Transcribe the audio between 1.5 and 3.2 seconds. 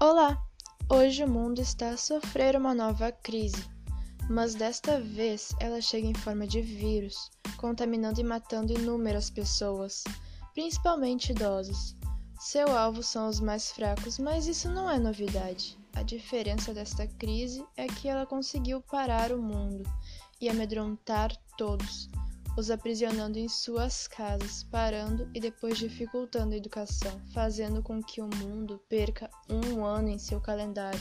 está a sofrer uma nova